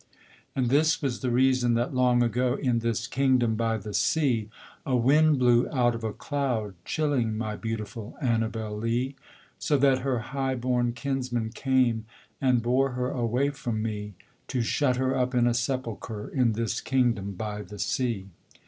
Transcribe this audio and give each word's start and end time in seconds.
And 0.55 0.69
this 0.71 0.99
was 1.03 1.19
the 1.19 1.29
reason 1.29 1.75
that, 1.75 1.93
long 1.93 2.23
ago, 2.23 2.55
In 2.55 2.79
this 2.79 3.05
kingdom 3.05 3.53
by 3.53 3.77
the 3.77 3.93
sea, 3.93 4.49
A 4.83 4.95
wind 4.95 5.37
blew 5.37 5.69
out 5.69 5.93
of 5.93 6.03
a 6.03 6.11
cloud, 6.11 6.73
chilling 6.85 7.37
My 7.37 7.55
beautiful 7.55 8.17
Annabel 8.19 8.75
Lee; 8.75 9.15
So 9.59 9.77
that 9.77 9.99
her 9.99 10.17
highborn 10.33 10.93
kinsmen 10.93 11.51
came 11.51 12.05
And 12.41 12.63
bore 12.63 12.93
her 12.93 13.11
away 13.11 13.51
from 13.51 13.83
me, 13.83 14.15
To 14.47 14.63
shut 14.63 14.95
her 14.95 15.15
up 15.15 15.35
in 15.35 15.45
a 15.45 15.53
sepulchre 15.53 16.29
In 16.29 16.53
this 16.53 16.81
kingdom 16.81 17.33
by 17.33 17.61
the 17.61 17.77
sea. 17.77 18.25